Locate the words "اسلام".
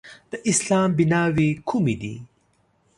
0.51-0.89